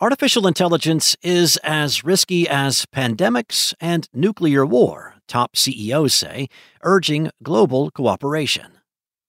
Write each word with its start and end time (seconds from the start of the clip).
Artificial 0.00 0.48
intelligence 0.48 1.16
is 1.22 1.56
as 1.62 2.02
risky 2.02 2.48
as 2.48 2.84
pandemics 2.86 3.72
and 3.80 4.08
nuclear 4.12 4.66
war, 4.66 5.14
top 5.28 5.56
CEOs 5.56 6.12
say, 6.12 6.48
urging 6.82 7.30
global 7.44 7.92
cooperation. 7.92 8.72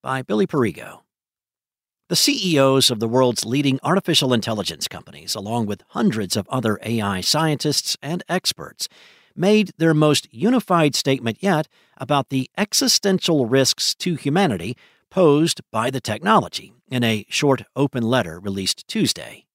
By 0.02 0.22
Billy 0.22 0.44
Perrigo. 0.44 1.02
The 2.08 2.16
CEOs 2.16 2.90
of 2.90 2.98
the 2.98 3.06
world's 3.06 3.44
leading 3.44 3.78
artificial 3.84 4.32
intelligence 4.32 4.88
companies, 4.88 5.36
along 5.36 5.66
with 5.66 5.84
hundreds 5.90 6.36
of 6.36 6.48
other 6.48 6.80
AI 6.82 7.20
scientists 7.20 7.96
and 8.02 8.24
experts, 8.28 8.88
made 9.36 9.70
their 9.78 9.94
most 9.94 10.26
unified 10.32 10.96
statement 10.96 11.38
yet 11.40 11.68
about 11.96 12.30
the 12.30 12.50
existential 12.58 13.46
risks 13.46 13.94
to 13.94 14.16
humanity 14.16 14.76
posed 15.10 15.60
by 15.70 15.90
the 15.90 16.00
technology 16.00 16.72
in 16.90 17.04
a 17.04 17.24
short 17.28 17.62
open 17.76 18.02
letter 18.02 18.40
released 18.40 18.88
Tuesday. 18.88 19.45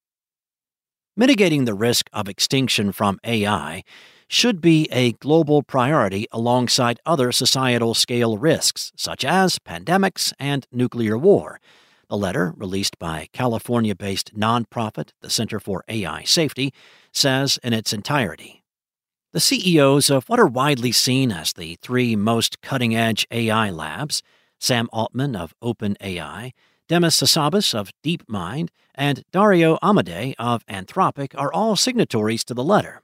Mitigating 1.18 1.66
the 1.66 1.74
risk 1.74 2.10
of 2.14 2.30
extinction 2.30 2.94
from 2.94 3.20
AI 3.26 3.84
should 4.30 4.62
be 4.62 4.88
a 4.94 5.12
global 5.14 5.62
priority 5.62 6.26
alongside 6.32 7.02
other 7.06 7.34
societal 7.34 7.94
scale 7.94 8.38
risks, 8.38 8.94
such 8.96 9.26
as 9.26 9.60
pandemics 9.60 10.32
and 10.40 10.66
nuclear 10.72 11.18
war. 11.18 11.60
The 12.10 12.18
letter, 12.18 12.54
released 12.56 12.98
by 12.98 13.28
California 13.34 13.94
based 13.94 14.34
nonprofit, 14.34 15.10
the 15.20 15.30
Center 15.30 15.60
for 15.60 15.84
AI 15.90 16.24
Safety, 16.24 16.74
says 17.12 17.60
in 17.62 17.74
its 17.74 17.92
entirety. 17.92 18.64
The 19.34 19.42
CEOs 19.42 20.10
of 20.10 20.30
what 20.30 20.40
are 20.40 20.48
widely 20.48 20.94
seen 20.94 21.32
as 21.34 21.52
the 21.52 21.76
three 21.82 22.16
most 22.16 22.62
cutting 22.62 22.96
edge 22.96 23.28
AI 23.32 23.70
labs, 23.70 24.24
Sam 24.60 24.88
Altman 24.94 25.36
of 25.36 25.54
OpenAI, 25.62 26.54
Demis 26.92 27.22
Hassabis 27.22 27.74
of 27.74 27.90
DeepMind, 28.04 28.68
and 28.94 29.24
Dario 29.32 29.78
Amodei 29.82 30.36
of 30.38 30.66
Anthropic 30.66 31.34
are 31.38 31.54
all 31.54 31.78
signatories 31.78 32.44
to 32.44 32.54
the 32.54 32.66
letter. 32.66 33.02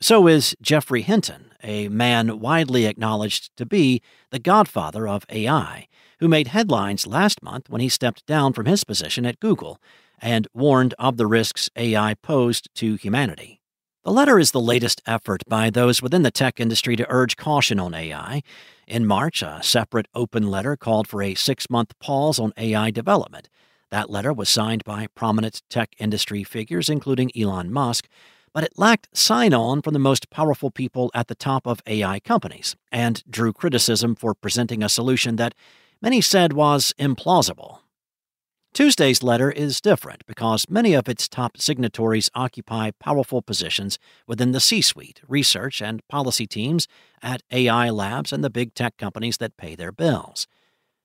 So 0.00 0.26
is 0.26 0.56
Geoffrey 0.60 1.02
Hinton, 1.02 1.52
a 1.62 1.86
man 1.86 2.40
widely 2.40 2.84
acknowledged 2.86 3.56
to 3.56 3.64
be 3.64 4.02
the 4.32 4.40
godfather 4.40 5.06
of 5.06 5.24
AI, 5.30 5.86
who 6.18 6.26
made 6.26 6.48
headlines 6.48 7.06
last 7.06 7.40
month 7.40 7.70
when 7.70 7.80
he 7.80 7.88
stepped 7.88 8.26
down 8.26 8.54
from 8.54 8.66
his 8.66 8.82
position 8.82 9.24
at 9.24 9.38
Google 9.38 9.80
and 10.20 10.48
warned 10.52 10.94
of 10.98 11.16
the 11.16 11.28
risks 11.28 11.70
AI 11.76 12.14
posed 12.14 12.68
to 12.74 12.96
humanity. 12.96 13.60
The 14.02 14.10
letter 14.10 14.40
is 14.40 14.50
the 14.50 14.60
latest 14.60 15.00
effort 15.06 15.44
by 15.46 15.70
those 15.70 16.02
within 16.02 16.22
the 16.22 16.32
tech 16.32 16.58
industry 16.58 16.96
to 16.96 17.06
urge 17.08 17.36
caution 17.36 17.78
on 17.78 17.94
AI, 17.94 18.42
in 18.88 19.06
March, 19.06 19.42
a 19.42 19.60
separate 19.62 20.08
open 20.14 20.50
letter 20.50 20.76
called 20.76 21.06
for 21.06 21.22
a 21.22 21.34
six 21.34 21.70
month 21.70 21.98
pause 21.98 22.38
on 22.38 22.52
AI 22.56 22.90
development. 22.90 23.48
That 23.90 24.10
letter 24.10 24.32
was 24.32 24.48
signed 24.48 24.84
by 24.84 25.06
prominent 25.14 25.62
tech 25.70 25.94
industry 25.98 26.44
figures, 26.44 26.88
including 26.88 27.30
Elon 27.36 27.72
Musk, 27.72 28.08
but 28.52 28.64
it 28.64 28.78
lacked 28.78 29.16
sign 29.16 29.54
on 29.54 29.82
from 29.82 29.92
the 29.92 29.98
most 29.98 30.30
powerful 30.30 30.70
people 30.70 31.10
at 31.14 31.28
the 31.28 31.34
top 31.34 31.66
of 31.66 31.82
AI 31.86 32.20
companies 32.20 32.76
and 32.90 33.22
drew 33.30 33.52
criticism 33.52 34.14
for 34.14 34.34
presenting 34.34 34.82
a 34.82 34.88
solution 34.88 35.36
that 35.36 35.54
many 36.02 36.20
said 36.20 36.52
was 36.52 36.92
implausible. 36.98 37.78
Tuesday's 38.74 39.22
letter 39.22 39.50
is 39.50 39.80
different 39.80 40.24
because 40.26 40.68
many 40.68 40.94
of 40.94 41.08
its 41.08 41.26
top 41.26 41.56
signatories 41.56 42.30
occupy 42.34 42.90
powerful 42.92 43.42
positions 43.42 43.98
within 44.26 44.52
the 44.52 44.60
C 44.60 44.82
suite, 44.82 45.20
research, 45.26 45.82
and 45.82 46.06
policy 46.08 46.46
teams 46.46 46.86
at 47.22 47.42
AI 47.50 47.90
labs 47.90 48.32
and 48.32 48.44
the 48.44 48.50
big 48.50 48.74
tech 48.74 48.96
companies 48.96 49.38
that 49.38 49.56
pay 49.56 49.74
their 49.74 49.90
bills. 49.90 50.46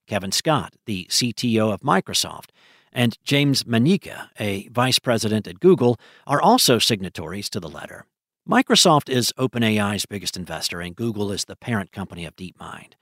Kevin 0.08 0.32
Scott, 0.32 0.76
the 0.86 1.08
CTO 1.10 1.74
of 1.74 1.82
Microsoft, 1.82 2.50
and 2.92 3.18
James 3.24 3.64
Manyika, 3.64 4.30
a 4.40 4.68
vice 4.68 5.00
president 5.00 5.48
at 5.48 5.60
Google, 5.60 5.98
are 6.28 6.42
also 6.42 6.78
signatories 6.78 7.50
to 7.50 7.60
the 7.60 7.70
letter. 7.70 8.06
Microsoft 8.48 9.10
is 9.10 9.34
OpenAI's 9.38 10.06
biggest 10.06 10.38
investor, 10.38 10.82
and 10.82 10.96
Google 10.96 11.32
is 11.32 11.46
the 11.46 11.56
parent 11.56 11.92
company 11.92 12.26
of 12.26 12.36
DeepMind. 12.36 12.94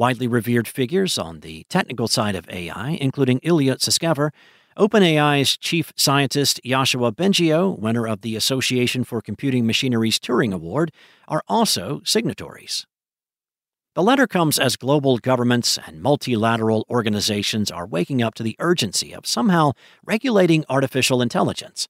Widely 0.00 0.28
revered 0.28 0.66
figures 0.66 1.18
on 1.18 1.40
the 1.40 1.66
technical 1.68 2.08
side 2.08 2.34
of 2.34 2.48
AI, 2.48 2.96
including 3.02 3.38
Ilya 3.42 3.76
Sutskever, 3.76 4.30
OpenAI's 4.78 5.58
chief 5.58 5.92
scientist 5.94 6.58
Yoshua 6.64 7.12
Bengio, 7.12 7.78
winner 7.78 8.08
of 8.08 8.22
the 8.22 8.34
Association 8.34 9.04
for 9.04 9.20
Computing 9.20 9.66
Machinery's 9.66 10.18
Turing 10.18 10.54
Award, 10.54 10.90
are 11.28 11.42
also 11.48 12.00
signatories. 12.02 12.86
The 13.94 14.02
letter 14.02 14.26
comes 14.26 14.58
as 14.58 14.76
global 14.76 15.18
governments 15.18 15.78
and 15.86 16.00
multilateral 16.00 16.86
organizations 16.88 17.70
are 17.70 17.86
waking 17.86 18.22
up 18.22 18.34
to 18.36 18.42
the 18.42 18.56
urgency 18.58 19.12
of 19.12 19.26
somehow 19.26 19.72
regulating 20.06 20.64
artificial 20.70 21.20
intelligence. 21.20 21.88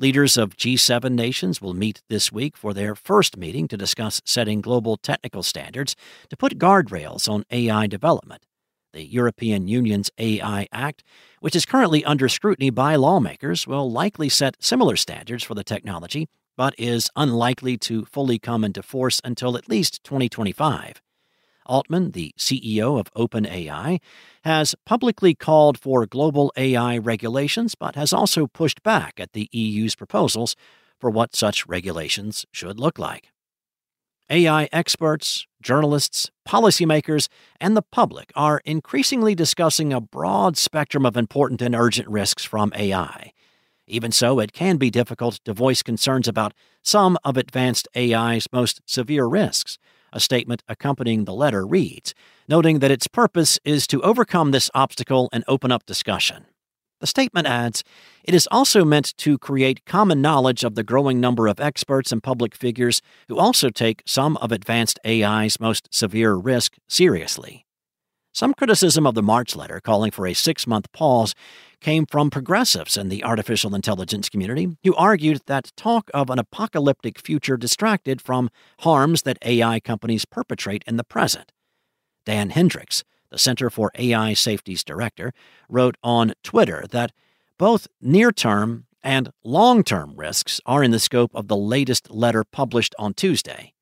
Leaders 0.00 0.36
of 0.36 0.56
G7 0.56 1.10
nations 1.10 1.60
will 1.60 1.74
meet 1.74 2.02
this 2.08 2.30
week 2.30 2.56
for 2.56 2.72
their 2.72 2.94
first 2.94 3.36
meeting 3.36 3.66
to 3.66 3.76
discuss 3.76 4.22
setting 4.24 4.60
global 4.60 4.96
technical 4.96 5.42
standards 5.42 5.96
to 6.30 6.36
put 6.36 6.56
guardrails 6.56 7.28
on 7.28 7.42
AI 7.50 7.88
development. 7.88 8.46
The 8.92 9.04
European 9.04 9.66
Union's 9.66 10.08
AI 10.16 10.68
Act, 10.70 11.02
which 11.40 11.56
is 11.56 11.66
currently 11.66 12.04
under 12.04 12.28
scrutiny 12.28 12.70
by 12.70 12.94
lawmakers, 12.94 13.66
will 13.66 13.90
likely 13.90 14.28
set 14.28 14.62
similar 14.62 14.94
standards 14.94 15.42
for 15.42 15.56
the 15.56 15.64
technology, 15.64 16.28
but 16.56 16.76
is 16.78 17.10
unlikely 17.16 17.76
to 17.78 18.04
fully 18.04 18.38
come 18.38 18.62
into 18.62 18.84
force 18.84 19.20
until 19.24 19.56
at 19.56 19.68
least 19.68 20.04
2025. 20.04 21.02
Altman, 21.68 22.12
the 22.12 22.34
CEO 22.38 22.98
of 22.98 23.12
OpenAI, 23.14 24.00
has 24.44 24.74
publicly 24.86 25.34
called 25.34 25.78
for 25.78 26.06
global 26.06 26.52
AI 26.56 26.98
regulations, 26.98 27.74
but 27.74 27.94
has 27.94 28.12
also 28.12 28.46
pushed 28.46 28.82
back 28.82 29.20
at 29.20 29.32
the 29.32 29.48
EU's 29.52 29.94
proposals 29.94 30.56
for 30.98 31.10
what 31.10 31.36
such 31.36 31.66
regulations 31.66 32.46
should 32.52 32.80
look 32.80 32.98
like. 32.98 33.28
AI 34.30 34.68
experts, 34.72 35.46
journalists, 35.62 36.30
policymakers, 36.46 37.28
and 37.60 37.76
the 37.76 37.82
public 37.82 38.30
are 38.36 38.60
increasingly 38.64 39.34
discussing 39.34 39.92
a 39.92 40.00
broad 40.00 40.56
spectrum 40.56 41.06
of 41.06 41.16
important 41.16 41.62
and 41.62 41.74
urgent 41.74 42.08
risks 42.08 42.44
from 42.44 42.72
AI. 42.76 43.32
Even 43.86 44.12
so, 44.12 44.38
it 44.38 44.52
can 44.52 44.76
be 44.76 44.90
difficult 44.90 45.40
to 45.44 45.54
voice 45.54 45.82
concerns 45.82 46.28
about 46.28 46.52
some 46.82 47.16
of 47.24 47.38
advanced 47.38 47.88
AI's 47.96 48.46
most 48.52 48.82
severe 48.84 49.24
risks, 49.24 49.78
a 50.12 50.20
statement 50.20 50.62
accompanying 50.68 51.24
the 51.24 51.34
letter 51.34 51.66
reads, 51.66 52.14
noting 52.48 52.78
that 52.78 52.90
its 52.90 53.06
purpose 53.06 53.58
is 53.64 53.86
to 53.88 54.02
overcome 54.02 54.50
this 54.50 54.70
obstacle 54.74 55.28
and 55.32 55.44
open 55.46 55.72
up 55.72 55.86
discussion. 55.86 56.46
The 57.00 57.06
statement 57.06 57.46
adds, 57.46 57.84
it 58.24 58.34
is 58.34 58.48
also 58.50 58.84
meant 58.84 59.16
to 59.18 59.38
create 59.38 59.84
common 59.84 60.20
knowledge 60.20 60.64
of 60.64 60.74
the 60.74 60.82
growing 60.82 61.20
number 61.20 61.46
of 61.46 61.60
experts 61.60 62.10
and 62.10 62.22
public 62.22 62.54
figures 62.54 63.00
who 63.28 63.38
also 63.38 63.70
take 63.70 64.02
some 64.04 64.36
of 64.38 64.50
advanced 64.50 64.98
AI's 65.06 65.60
most 65.60 65.88
severe 65.92 66.34
risk 66.34 66.74
seriously. 66.88 67.64
Some 68.34 68.54
criticism 68.54 69.06
of 69.06 69.14
the 69.14 69.22
March 69.22 69.56
letter 69.56 69.80
calling 69.80 70.10
for 70.10 70.26
a 70.26 70.34
six 70.34 70.66
month 70.66 70.90
pause 70.92 71.34
came 71.80 72.06
from 72.06 72.30
progressives 72.30 72.96
in 72.96 73.08
the 73.08 73.24
artificial 73.24 73.74
intelligence 73.74 74.28
community 74.28 74.76
who 74.84 74.94
argued 74.94 75.40
that 75.46 75.72
talk 75.76 76.10
of 76.12 76.30
an 76.30 76.38
apocalyptic 76.38 77.18
future 77.18 77.56
distracted 77.56 78.20
from 78.20 78.50
harms 78.80 79.22
that 79.22 79.38
AI 79.44 79.80
companies 79.80 80.24
perpetrate 80.24 80.84
in 80.86 80.96
the 80.96 81.04
present. 81.04 81.52
Dan 82.26 82.50
Hendrycks, 82.50 83.04
the 83.30 83.38
Center 83.38 83.70
for 83.70 83.90
AI 83.96 84.34
Safety's 84.34 84.84
director, 84.84 85.32
wrote 85.68 85.96
on 86.02 86.34
Twitter 86.42 86.84
that 86.90 87.12
both 87.58 87.86
near 88.00 88.32
term 88.32 88.86
and 89.02 89.30
long 89.44 89.82
term 89.84 90.14
risks 90.16 90.60
are 90.66 90.82
in 90.82 90.90
the 90.90 90.98
scope 90.98 91.30
of 91.34 91.48
the 91.48 91.56
latest 91.56 92.10
letter 92.10 92.44
published 92.44 92.94
on 92.98 93.14
Tuesday. 93.14 93.72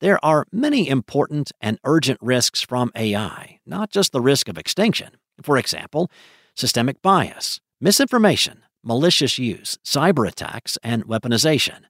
There 0.00 0.24
are 0.24 0.46
many 0.50 0.88
important 0.88 1.52
and 1.60 1.78
urgent 1.84 2.18
risks 2.22 2.62
from 2.62 2.90
AI, 2.96 3.60
not 3.66 3.90
just 3.90 4.12
the 4.12 4.20
risk 4.20 4.48
of 4.48 4.56
extinction. 4.56 5.10
For 5.42 5.58
example, 5.58 6.10
systemic 6.60 7.00
bias, 7.00 7.58
misinformation, 7.80 8.62
malicious 8.84 9.38
use, 9.38 9.78
cyber 9.82 10.28
attacks, 10.28 10.76
and 10.82 11.06
weaponization. 11.06 11.84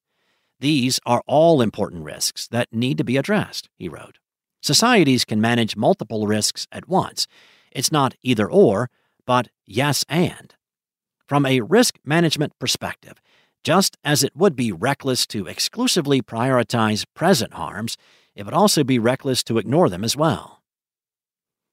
These 0.61 1.00
are 1.05 1.22
all 1.26 1.61
important 1.61 2.05
risks 2.05 2.46
that 2.49 2.69
need 2.72 2.96
to 2.99 3.05
be 3.05 3.17
addressed, 3.17 3.69
he 3.76 3.88
wrote. 3.88 4.19
Societies 4.62 5.25
can 5.25 5.40
manage 5.40 5.76
multiple 5.76 6.28
risks 6.28 6.69
at 6.70 6.88
once. 6.88 7.26
It's 7.72 7.90
not 7.90 8.14
either 8.22 8.49
or, 8.49 8.90
but 9.26 9.49
yes 9.67 10.05
and. 10.08 10.55
From 11.26 11.46
a 11.46 11.62
risk 11.62 11.99
management 12.05 12.52
perspective, 12.61 13.20
just 13.64 13.96
as 14.05 14.23
it 14.23 14.37
would 14.37 14.55
be 14.55 14.70
reckless 14.70 15.26
to 15.28 15.46
exclusively 15.46 16.23
prioritize 16.23 17.05
present 17.14 17.55
harms, 17.55 17.96
it 18.37 18.44
would 18.44 18.55
also 18.55 18.84
be 18.84 19.00
reckless 19.00 19.43
to 19.44 19.58
ignore 19.58 19.88
them 19.88 20.05
as 20.05 20.16
well. 20.16 20.62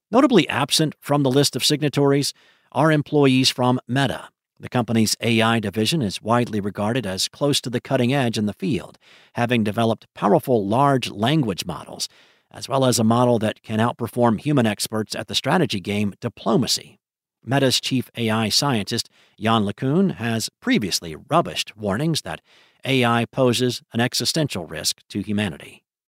Notably 0.09 0.47
absent 0.49 0.95
from 0.99 1.21
the 1.21 1.31
list 1.31 1.55
of 1.55 1.65
signatories 1.65 2.33
are 2.71 2.91
employees 2.91 3.49
from 3.49 3.79
Meta. 3.87 4.29
The 4.59 4.69
company's 4.69 5.15
AI 5.21 5.59
division 5.59 6.01
is 6.01 6.21
widely 6.21 6.59
regarded 6.59 7.05
as 7.05 7.27
close 7.27 7.61
to 7.61 7.69
the 7.69 7.79
cutting 7.79 8.13
edge 8.13 8.37
in 8.37 8.47
the 8.47 8.53
field, 8.53 8.97
having 9.33 9.63
developed 9.63 10.07
powerful 10.15 10.65
large 10.65 11.11
language 11.11 11.65
models, 11.65 12.09
as 12.51 12.67
well 12.67 12.85
as 12.85 12.97
a 12.97 13.03
model 13.03 13.37
that 13.39 13.61
can 13.61 13.79
outperform 13.79 14.39
human 14.39 14.65
experts 14.65 15.15
at 15.15 15.27
the 15.27 15.35
strategy 15.35 15.79
game 15.79 16.13
diplomacy. 16.19 16.97
Meta's 17.43 17.79
chief 17.79 18.09
AI 18.17 18.49
scientist, 18.49 19.09
Yann 19.37 19.63
LeCun, 19.63 20.15
has 20.15 20.49
previously 20.59 21.15
rubbished 21.15 21.75
warnings 21.77 22.21
that 22.23 22.41
AI 22.83 23.25
poses 23.25 23.81
an 23.93 24.01
existential 24.01 24.65
risk 24.65 25.01
to 25.09 25.21
humanity. 25.21 25.83